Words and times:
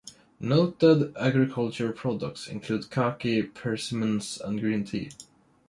Noted 0.39 1.15
agricultural 1.15 1.93
products 1.93 2.47
include 2.47 2.89
"Kaki" 2.89 3.43
persimmons 3.43 4.41
and 4.43 4.59
green 4.59 4.83
tea. 4.83 5.11